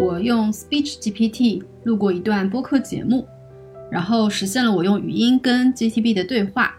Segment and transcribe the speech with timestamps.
[0.00, 3.28] 我用 Speech GPT 录过一段播客节目，
[3.90, 6.74] 然后实现了我用语音跟 GTB 的对话。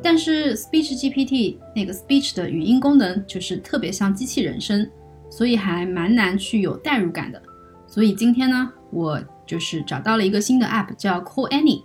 [0.00, 4.88] 但是 Speech GPT 那个 Speech 的语音功能就是特别像机器人声，
[5.28, 7.42] 所以还蛮难去有代入感的。
[7.88, 11.82] 所以今天呢，我就是找到了一个新的 App 叫 Call Annie，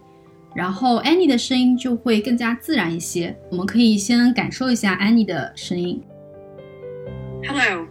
[0.53, 3.35] 然后 Annie 的声音就会更加自然一些。
[3.49, 5.99] 我们可以先感受一下 Annie 的声音。
[7.47, 7.87] Hello.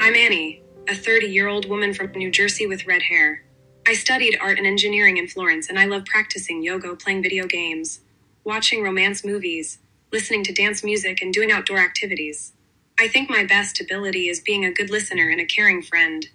[0.00, 3.43] I'm Annie, a 30 year old woman from New Jersey with red hair.
[3.85, 7.99] I studied art and engineering in Florence, and I love practicing yoga, playing video games,
[8.43, 9.79] watching romance movies,
[10.11, 12.53] listening to dance music, and doing outdoor activities.
[12.97, 16.27] I think my best ability is being a good listener and a caring friend.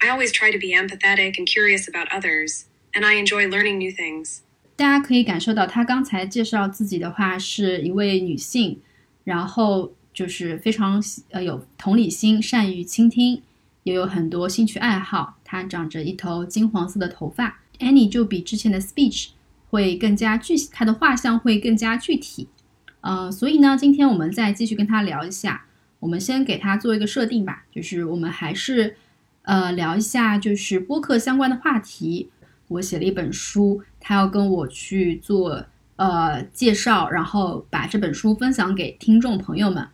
[0.00, 3.90] I always try to be empathetic and curious about others, and I enjoy learning new
[3.92, 4.40] things.
[4.76, 8.80] 大家可以感受到，她刚才介绍自己的话是一位女性，
[9.24, 13.42] 然后就是非常呃有同理心，善于倾听，
[13.89, 15.37] 也有很多兴趣爱好。
[15.43, 19.29] 他长着一头金黄色的头发，Annie 就比之前的 Speech
[19.69, 22.47] 会更加具，他的画像会更加具体。
[23.01, 25.65] 呃，所以呢，今天我们再继续跟他聊一下。
[25.99, 28.95] 我们先给他做一个设定吧，就是我们还是
[29.41, 32.29] 呃聊一下就是播客相关的话题。
[32.67, 35.65] 我写了一本书，他要跟我去做
[35.95, 39.87] 呃介绍，然后把这本书分享给听众朋友们。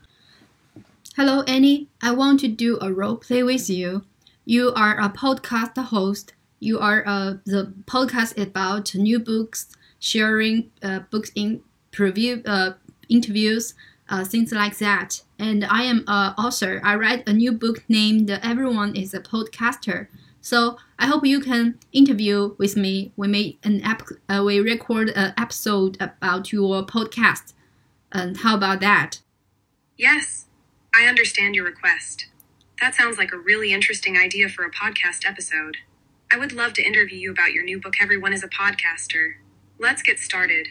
[1.18, 1.88] Hello, Annie.
[2.02, 4.04] I want to do a role play with you.
[4.44, 6.34] You are a podcast host.
[6.60, 11.62] You are uh, the podcast about new books, sharing uh, books in
[11.94, 12.74] preview uh,
[13.08, 13.76] interviews,
[14.10, 15.24] uh, things like that.
[15.40, 16.82] And I am an author.
[16.84, 20.08] I write a new book named "Everyone Is a Podcaster."
[20.42, 23.14] So I hope you can interview with me.
[23.16, 24.02] We make an app.
[24.28, 27.54] Uh, we record an episode about your podcast.
[28.12, 29.22] And how about that?
[29.96, 30.48] Yes,
[30.98, 32.28] I understand your request.
[32.82, 35.78] That sounds like a really interesting idea for a podcast episode.
[36.32, 39.34] I would love to interview you about your new book, Everyone is a Podcaster.
[39.78, 40.68] Let's get started.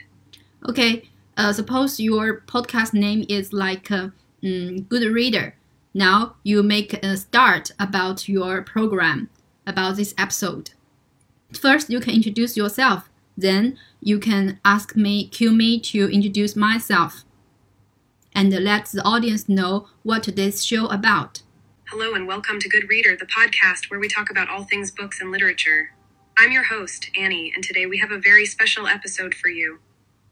[0.68, 1.08] Okay.
[1.36, 4.08] Uh, suppose your podcast name is like uh,
[4.42, 5.54] mm, Good Reader.
[5.92, 9.28] Now you make a start about your program,
[9.66, 10.70] about this episode.
[11.52, 13.08] First, you can introduce yourself.
[13.36, 17.24] Then you can ask me, cue me to introduce myself,
[18.34, 21.42] and let the audience know what today's show about.
[21.88, 25.20] Hello and welcome to Good Reader, the podcast where we talk about all things books
[25.20, 25.90] and literature.
[26.36, 29.78] I'm your host, Annie, and today we have a very special episode for you.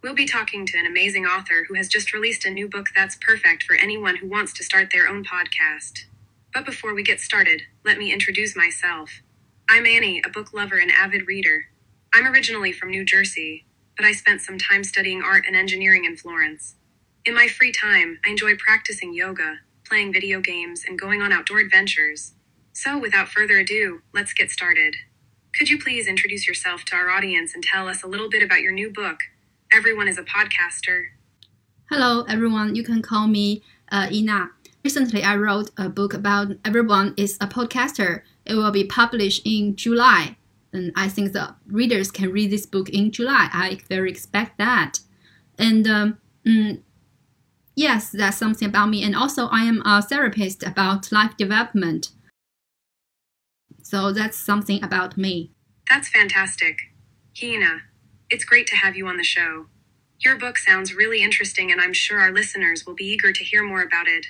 [0.02, 3.16] We'll be talking to an amazing author who has just released a new book that's
[3.20, 6.06] perfect for anyone who wants to start their own podcast.
[6.52, 9.22] But before we get started, let me introduce myself.
[9.70, 11.66] I'm Annie, a book lover and avid reader.
[12.12, 13.64] I'm originally from New Jersey,
[13.96, 16.74] but I spent some time studying art and engineering in Florence.
[17.24, 21.60] In my free time, I enjoy practicing yoga, playing video games, and going on outdoor
[21.60, 22.32] adventures.
[22.72, 24.96] So, without further ado, let's get started.
[25.56, 28.60] Could you please introduce yourself to our audience and tell us a little bit about
[28.60, 29.20] your new book,
[29.72, 31.04] Everyone is a Podcaster?
[31.88, 32.74] Hello, everyone.
[32.74, 33.62] You can call me
[33.92, 34.50] uh, Ina.
[34.82, 38.22] Recently, I wrote a book about everyone is a podcaster.
[38.44, 40.36] It will be published in July,
[40.72, 43.48] and I think the readers can read this book in July.
[43.52, 44.98] I very expect that.
[45.56, 46.82] And um, mm,
[47.74, 49.02] yes, that's something about me.
[49.02, 52.10] And also, I am a therapist about life development.
[53.82, 55.52] So that's something about me.
[55.90, 56.78] That's fantastic.
[57.38, 57.82] Hina,
[58.30, 59.66] it's great to have you on the show.
[60.20, 63.62] Your book sounds really interesting, and I'm sure our listeners will be eager to hear
[63.62, 64.26] more about it.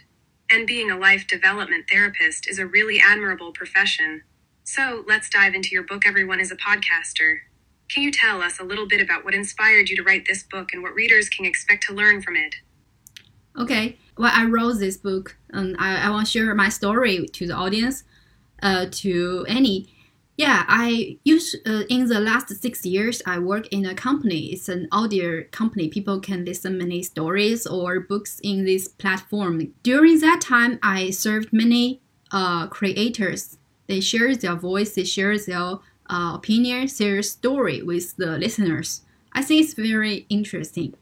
[0.50, 4.22] And being a life development therapist is a really admirable profession.
[4.64, 7.40] So let's dive into your book, Everyone is a Podcaster.
[7.90, 10.72] Can you tell us a little bit about what inspired you to write this book
[10.72, 12.56] and what readers can expect to learn from it?
[13.58, 17.46] Okay, well, I wrote this book, and I, I want to share my story to
[17.46, 18.04] the audience,
[18.62, 19.88] uh, to Annie.
[20.38, 24.46] Yeah, I used uh, in the last six years, I work in a company.
[24.46, 25.88] It's an audio company.
[25.88, 29.74] People can listen many stories or books in this platform.
[29.82, 33.58] During that time, I served many uh, creators.
[33.86, 35.78] They share their voice, they share their
[36.08, 39.02] uh, opinion, their story with the listeners.
[39.34, 40.94] I think it's very interesting,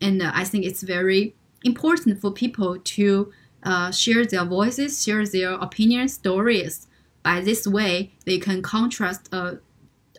[0.00, 1.34] and uh, I think it's very
[1.64, 3.32] important for people to
[3.62, 6.86] uh, share their voices, share their opinion, stories.
[7.22, 9.58] By this way, they can contrast a,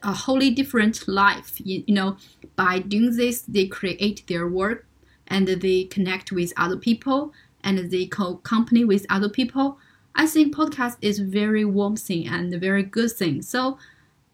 [0.02, 1.60] a wholly different life.
[1.64, 2.16] You, you know,
[2.56, 4.86] by doing this, they create their work
[5.26, 7.32] and they connect with other people
[7.62, 9.78] and they co-company with other people.
[10.14, 13.42] I think podcast is very warm thing and a very good thing.
[13.42, 13.78] So,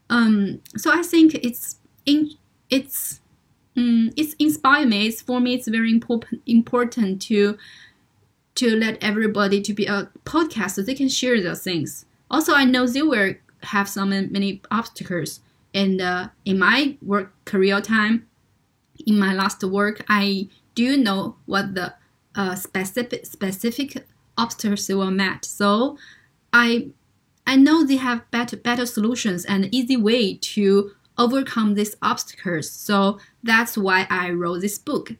[0.09, 2.31] um, so I think it's in
[2.69, 3.21] it's
[3.77, 5.07] um, it's inspired me.
[5.07, 5.53] It's for me.
[5.53, 7.57] It's very important important to
[8.55, 12.05] to let everybody to be a podcast so they can share their things.
[12.31, 15.41] Also, I know there were have so many, many obstacles.
[15.73, 18.27] And uh, in my work career time,
[19.05, 21.93] in my last work, I do know what the
[22.35, 24.05] uh, specific specific
[24.37, 25.45] obstacles were met.
[25.45, 25.97] So
[26.51, 26.89] I
[27.45, 32.69] I know they have better better solutions and easy way to overcome these obstacles.
[32.69, 35.13] So that's why I wrote this book.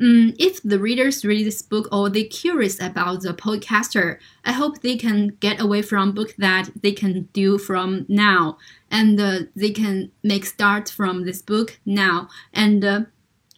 [0.00, 4.80] Mm, if the readers read this book or they're curious about the podcaster, I hope
[4.80, 8.58] they can get away from book that they can do from now,
[8.90, 12.28] and uh, they can make start from this book now.
[12.52, 13.00] And uh,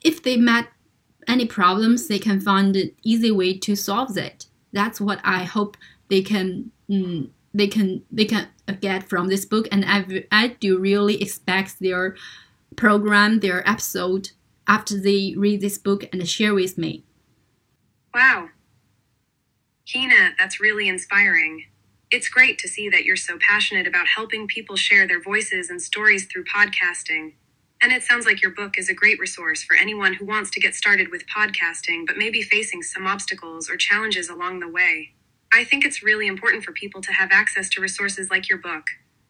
[0.05, 0.69] if they met
[1.27, 4.45] any problems, they can find an easy way to solve it.
[4.73, 5.79] That's what I hope
[6.11, 6.71] they can.
[6.91, 8.49] Mm, they can they can
[8.83, 12.15] get from this book, and I I do really expect their
[12.75, 14.31] program, their episode
[14.67, 17.05] after they read this book and share with me.
[18.15, 18.49] Wow.
[19.93, 21.67] Hina, that's really inspiring.
[22.11, 25.81] It's great to see that you're so passionate about helping people share their voices and
[25.81, 27.35] stories through podcasting.
[27.83, 30.61] And it sounds like your book is a great resource for anyone who wants to
[30.61, 35.13] get started with podcasting but may be facing some obstacles or challenges along the way.
[35.53, 38.85] I think it's really important for people to have access to resources like your book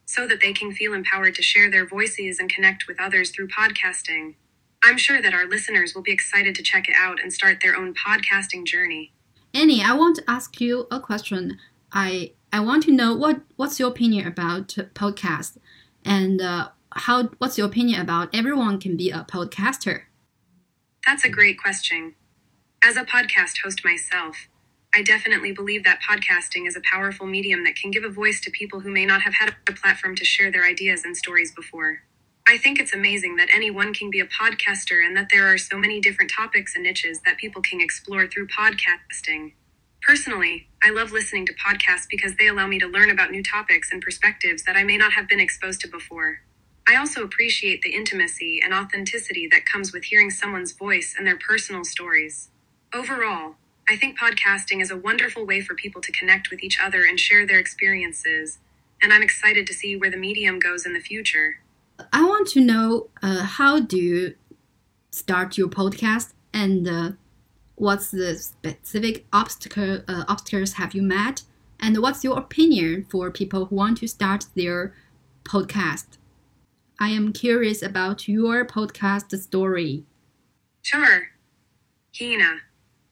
[0.06, 3.48] so that they can feel empowered to share their voices and connect with others through
[3.48, 4.34] podcasting.
[4.82, 7.76] I'm sure that our listeners will be excited to check it out and start their
[7.76, 9.12] own podcasting journey.
[9.52, 11.58] Annie, I want to ask you a question.
[11.92, 15.58] I I want to know what what's your opinion about podcast
[16.04, 20.02] and uh, how what's your opinion about everyone can be a podcaster?
[21.06, 22.14] That's a great question.
[22.84, 24.48] As a podcast host myself,
[24.96, 28.50] I definitely believe that podcasting is a powerful medium that can give a voice to
[28.50, 32.00] people who may not have had a platform to share their ideas and stories before.
[32.48, 35.76] I think it's amazing that anyone can be a podcaster and that there are so
[35.76, 39.52] many different topics and niches that people can explore through podcasting.
[40.00, 43.92] Personally, I love listening to podcasts because they allow me to learn about new topics
[43.92, 46.40] and perspectives that I may not have been exposed to before.
[46.88, 51.36] I also appreciate the intimacy and authenticity that comes with hearing someone's voice and their
[51.36, 52.48] personal stories.
[52.94, 53.56] Overall,
[53.88, 57.20] I think podcasting is a wonderful way for people to connect with each other and
[57.20, 58.58] share their experiences,
[59.00, 61.60] and I'm excited to see where the medium goes in the future.
[62.12, 64.34] I want to know uh, how do you
[65.10, 67.12] start your podcast and uh,
[67.76, 71.42] what's the specific obstacle uh, obstacles have you met
[71.78, 74.94] and what's your opinion for people who want to start their
[75.44, 76.18] podcast?
[76.98, 80.04] I am curious about your podcast story.
[80.82, 81.28] Sure.
[82.18, 82.60] Hina,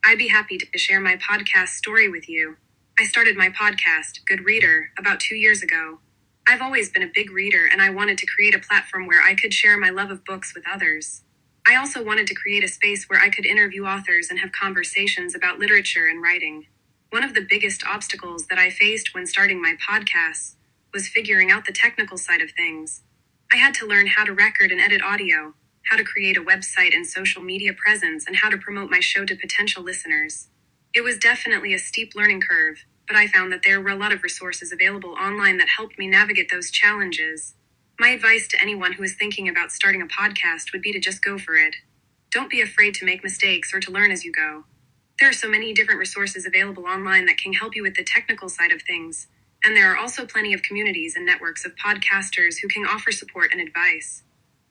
[0.06, 2.58] I'd be happy to share my podcast story with you.
[2.98, 6.00] I started my podcast, Good Reader, about two years ago.
[6.46, 9.34] I've always been a big reader and I wanted to create a platform where I
[9.34, 11.22] could share my love of books with others.
[11.66, 15.34] I also wanted to create a space where I could interview authors and have conversations
[15.34, 16.66] about literature and writing.
[17.08, 20.56] One of the biggest obstacles that I faced when starting my podcast
[20.92, 23.00] was figuring out the technical side of things.
[23.50, 25.54] I had to learn how to record and edit audio,
[25.90, 29.24] how to create a website and social media presence, and how to promote my show
[29.24, 30.48] to potential listeners.
[30.94, 34.12] It was definitely a steep learning curve, but I found that there were a lot
[34.12, 37.54] of resources available online that helped me navigate those challenges.
[37.98, 41.22] My advice to anyone who is thinking about starting a podcast would be to just
[41.22, 41.76] go for it.
[42.30, 44.64] Don't be afraid to make mistakes or to learn as you go.
[45.20, 48.48] There are so many different resources available online that can help you with the technical
[48.48, 49.28] side of things,
[49.64, 53.52] and there are also plenty of communities and networks of podcasters who can offer support
[53.52, 54.24] and advice.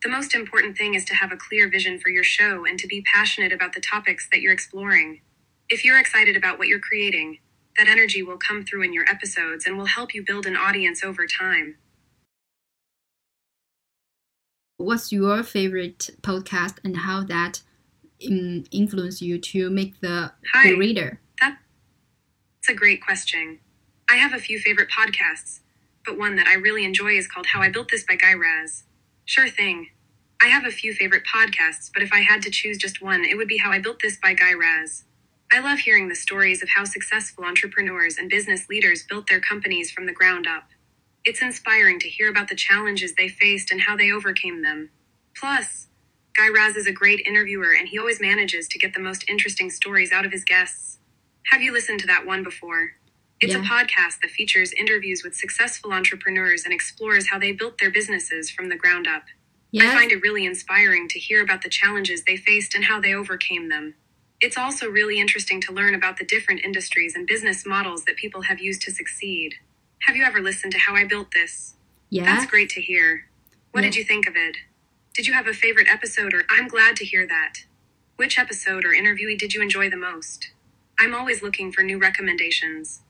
[0.03, 2.87] The most important thing is to have a clear vision for your show and to
[2.87, 5.21] be passionate about the topics that you're exploring.
[5.69, 7.39] If you're excited about what you're creating,
[7.77, 11.05] that energy will come through in your episodes and will help you build an audience
[11.05, 11.77] over time.
[14.75, 17.61] What's your favorite podcast and how that
[18.29, 20.71] um, influenced you to make the, Hi.
[20.71, 21.21] the reader?
[21.39, 21.57] That's
[22.69, 23.59] a great question.
[24.09, 25.61] I have a few favorite podcasts,
[26.05, 28.83] but one that I really enjoy is called How I Built This by Guy Raz.
[29.25, 29.87] Sure thing.
[30.43, 33.37] I have a few favorite podcasts, but if I had to choose just one, it
[33.37, 35.05] would be How I Built This by Guy Raz.
[35.53, 39.89] I love hearing the stories of how successful entrepreneurs and business leaders built their companies
[39.89, 40.65] from the ground up.
[41.23, 44.89] It's inspiring to hear about the challenges they faced and how they overcame them.
[45.33, 45.87] Plus,
[46.35, 49.69] Guy Raz is a great interviewer and he always manages to get the most interesting
[49.69, 50.97] stories out of his guests.
[51.53, 52.95] Have you listened to that one before?
[53.39, 57.91] It's a podcast that features interviews with successful entrepreneurs and explores how they built their
[57.91, 59.23] businesses from the ground up.
[59.81, 63.13] I find it really inspiring to hear about the challenges they faced and how they
[63.13, 63.95] overcame them.
[64.39, 68.43] It's also really interesting to learn about the different industries and business models that people
[68.43, 69.55] have used to succeed.
[70.01, 71.75] Have you ever listened to How I Built This?
[72.09, 72.25] Yeah.
[72.25, 73.25] That's great to hear.
[73.71, 73.89] What Yeah.
[73.89, 74.57] did you think of it?
[75.13, 77.65] Did you have a favorite episode or I'm glad to hear that.
[78.17, 80.51] Which episode or interviewee did you enjoy the most?
[80.99, 83.01] I'm always looking for new recommendations.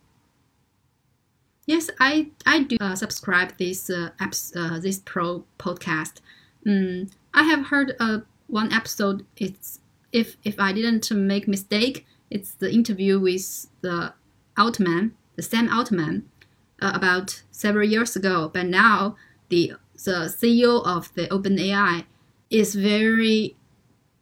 [1.66, 6.20] Yes, I I do uh, subscribe this uh, apps uh, this pro podcast.
[6.66, 9.26] Mm, I have heard uh, one episode.
[9.38, 9.80] It's
[10.12, 14.14] if if I didn't make mistake, it's the interview with the
[14.58, 16.30] Altman, the Sam Altman,
[16.82, 18.50] uh, about several years ago.
[18.54, 19.16] But now
[19.50, 22.06] the the CEO of the OpenAI
[22.50, 23.56] is very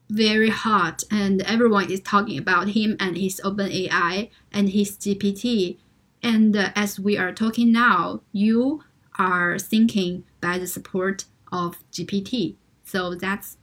[0.10, 5.78] very hot and everyone is talking about him and his OpenAI and his GPT.
[6.22, 8.84] And uh, as we are talking now, you
[9.18, 12.56] are thinking by the support of GPT.
[12.84, 13.58] So that's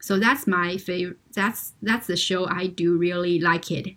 [0.00, 1.18] so that's my favorite.
[1.34, 3.96] That's that's the show I do really like it.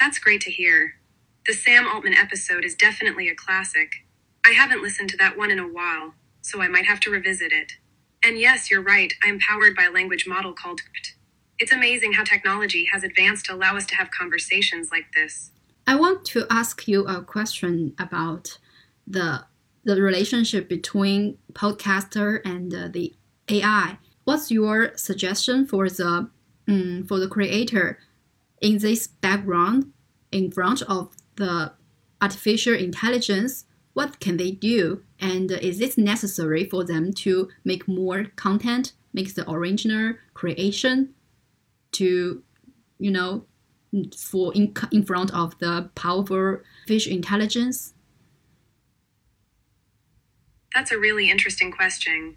[0.00, 0.94] That's great to hear.
[1.46, 4.04] The Sam Altman episode is definitely a classic.
[4.44, 7.52] I haven't listened to that one in a while, so I might have to revisit
[7.52, 7.72] it.
[8.22, 11.12] And yes, you're right, I'm powered by a language model called GPT.
[11.58, 15.52] It's amazing how technology has advanced to allow us to have conversations like this.
[15.86, 18.58] I want to ask you a question about
[19.06, 19.44] the
[19.86, 23.14] the relationship between podcaster and uh, the
[23.48, 23.98] AI.
[24.24, 26.28] What's your suggestion for the
[26.68, 28.00] um, for the creator
[28.60, 29.92] in this background
[30.32, 31.72] in front of the
[32.20, 33.64] artificial intelligence?
[33.94, 39.34] What can they do, and is it necessary for them to make more content, make
[39.34, 41.14] the original creation,
[41.92, 42.42] to
[42.98, 43.46] you know
[44.16, 47.94] for in, in front of the powerful fish intelligence?
[50.76, 52.36] That's a really interesting question.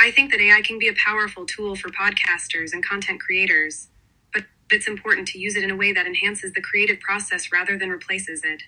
[0.00, 3.90] I think that AI can be a powerful tool for podcasters and content creators,
[4.34, 7.78] but it's important to use it in a way that enhances the creative process rather
[7.78, 8.64] than replaces it.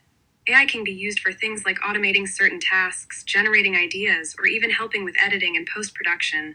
[0.49, 5.04] AI can be used for things like automating certain tasks, generating ideas, or even helping
[5.04, 6.54] with editing and post production.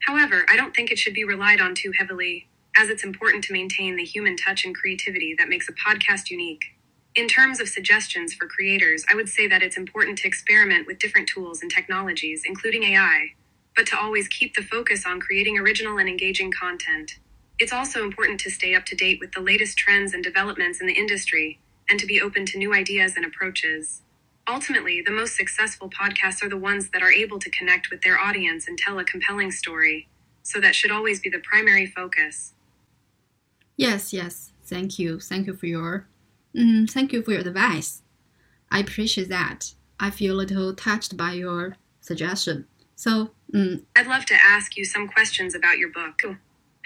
[0.00, 3.54] However, I don't think it should be relied on too heavily, as it's important to
[3.54, 6.75] maintain the human touch and creativity that makes a podcast unique.
[7.16, 10.98] In terms of suggestions for creators, I would say that it's important to experiment with
[10.98, 13.32] different tools and technologies, including AI,
[13.74, 17.12] but to always keep the focus on creating original and engaging content.
[17.58, 20.86] It's also important to stay up to date with the latest trends and developments in
[20.86, 21.58] the industry,
[21.88, 24.02] and to be open to new ideas and approaches.
[24.46, 28.18] Ultimately, the most successful podcasts are the ones that are able to connect with their
[28.18, 30.06] audience and tell a compelling story,
[30.42, 32.52] so that should always be the primary focus.
[33.78, 34.52] Yes, yes.
[34.64, 35.18] Thank you.
[35.18, 36.08] Thank you for your
[36.56, 38.02] mm, thank you for your advice.
[38.70, 39.74] I appreciate that.
[39.98, 42.66] I feel a little touched by your suggestion.
[42.94, 46.22] So, mm, I'd love to ask you some questions about your book.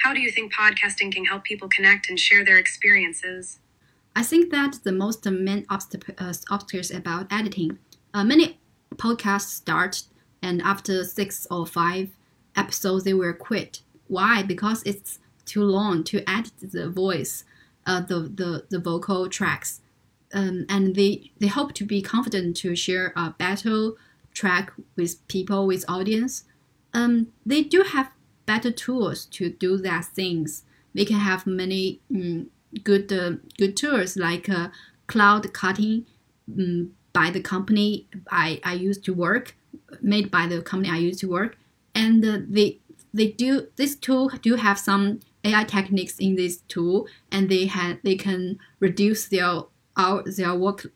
[0.01, 3.59] How do you think podcasting can help people connect and share their experiences?
[4.17, 7.79] I think that the most main obstacle, uh, obstacles about editing.
[8.13, 8.59] Uh, many
[8.97, 10.03] podcasts start
[10.43, 12.11] and after six or five
[12.57, 13.83] episodes they will quit.
[14.09, 14.43] Why?
[14.43, 17.45] Because it's too long to edit the voice,
[17.87, 19.81] uh, the, the, the vocal tracks.
[20.33, 23.93] Um, and they, they hope to be confident to share a better
[24.33, 26.45] track with people, with audience.
[26.95, 28.11] Um, they do have
[28.47, 30.65] better tools to do that things.
[30.95, 32.51] They can have many um,
[32.85, 34.69] good uh, good tools like uh,
[35.07, 36.07] cloud cutting
[36.59, 39.57] um, by the company I, I used to work,
[40.01, 41.57] made by the company I used to work,
[41.95, 42.79] and uh, they
[43.13, 48.01] they do this tool do have some AI techniques in this tool, and they had
[48.03, 49.63] they can reduce their
[49.97, 50.87] our their work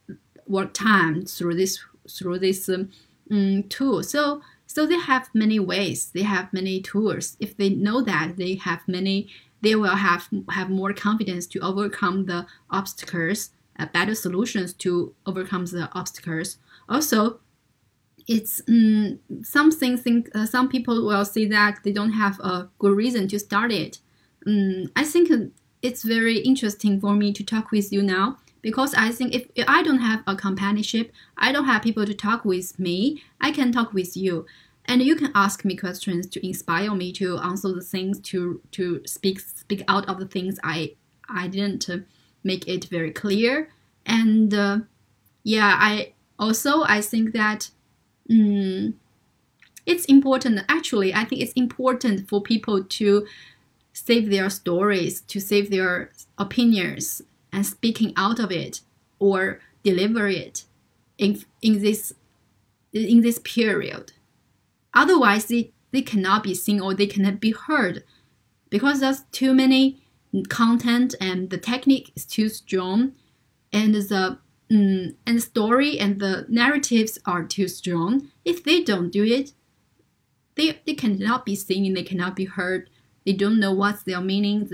[0.47, 2.91] work time through this through this um,
[3.31, 4.03] mm, tool.
[4.03, 6.11] So so they have many ways.
[6.11, 7.37] They have many tools.
[7.41, 9.29] If they know that they have many,
[9.63, 15.67] they will have have more confidence to overcome the obstacles, uh, better solutions to overcome
[15.67, 16.59] the obstacles.
[16.89, 17.41] Also,
[18.27, 22.97] it's um, something think uh, some people will see that they don't have a good
[22.97, 23.99] reason to start it
[24.47, 25.31] um, I think
[25.83, 29.69] it's very interesting for me to talk with you now because I think if, if
[29.69, 33.71] I don't have a companionship, I don't have people to talk with me, I can
[33.71, 34.47] talk with you.
[34.87, 39.03] And you can ask me questions to inspire me to answer the things to to
[39.07, 40.95] speak speak out of the things I
[41.29, 41.89] I didn't
[42.43, 43.71] make it very clear.
[44.05, 44.79] And uh,
[45.43, 47.71] yeah, I also I think that
[48.31, 48.95] um,
[49.87, 50.61] it's important.
[50.69, 53.27] Actually, I think it's important for people to
[53.95, 58.83] save their stories, to save their opinions, and speaking out of it
[59.19, 60.65] or deliver it
[61.17, 62.13] in, in this
[62.93, 64.13] in this period.
[64.95, 68.05] Otherwise, they, they cannot be seen or they cannot be heard
[68.71, 70.01] because there's too many
[70.49, 73.13] content and the technique is too strong
[73.73, 74.39] and the
[74.71, 78.31] mm, and story and the narratives are too strong.
[78.45, 79.53] If they don't do it,
[80.55, 82.89] they, they cannot be seen and they cannot be heard
[83.25, 84.69] they don't know what's their meaning,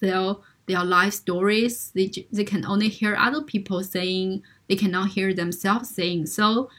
[0.00, 1.90] their their life stories.
[1.94, 4.42] They they can only hear other people saying.
[4.68, 6.26] They cannot hear themselves saying.
[6.26, 6.70] So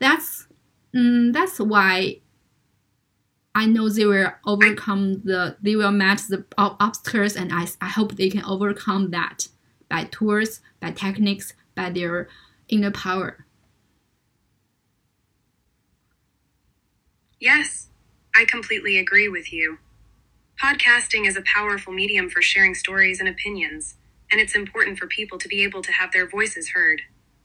[0.00, 0.46] that's
[0.94, 2.20] mm, that's why
[3.54, 8.14] I know they will overcome the they will match the obstacles, and I I hope
[8.16, 9.48] they can overcome that
[9.88, 12.28] by tools, by techniques, by their
[12.68, 13.44] inner power.
[17.40, 17.88] Yes,
[18.34, 19.78] I completely agree with you.
[20.60, 23.94] Podcasting is a powerful medium for sharing stories and opinions,
[24.32, 27.02] and it's important for people to be able to have their voices heard.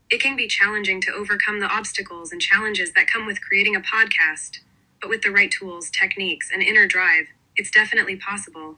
[0.09, 3.81] It can be challenging to overcome the obstacles and challenges that come with creating a
[3.81, 4.61] podcast,
[4.99, 8.77] but with the right tools, techniques, and inner drive, it's definitely possible.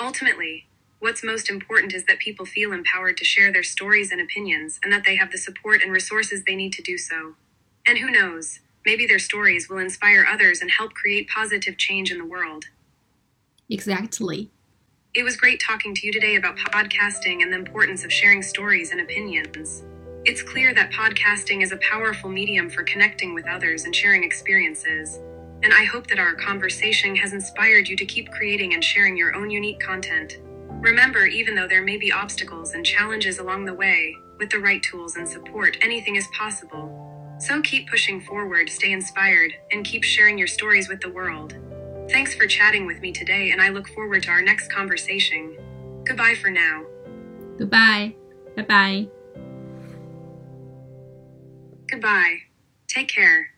[0.00, 0.66] Ultimately,
[0.98, 4.92] what's most important is that people feel empowered to share their stories and opinions and
[4.92, 7.34] that they have the support and resources they need to do so.
[7.86, 12.18] And who knows, maybe their stories will inspire others and help create positive change in
[12.18, 12.64] the world.
[13.68, 14.50] Exactly.
[15.14, 18.92] It was great talking to you today about podcasting and the importance of sharing stories
[18.92, 19.82] and opinions.
[20.24, 25.18] It's clear that podcasting is a powerful medium for connecting with others and sharing experiences.
[25.62, 29.34] And I hope that our conversation has inspired you to keep creating and sharing your
[29.34, 30.38] own unique content.
[30.82, 34.82] Remember, even though there may be obstacles and challenges along the way, with the right
[34.82, 37.36] tools and support, anything is possible.
[37.40, 41.54] So keep pushing forward, stay inspired, and keep sharing your stories with the world.
[42.10, 45.56] Thanks for chatting with me today, and I look forward to our next conversation.
[46.04, 46.84] Goodbye for now.
[47.58, 48.14] Goodbye.
[48.56, 49.08] Bye bye.
[51.90, 52.38] Goodbye.
[52.88, 53.55] Take care.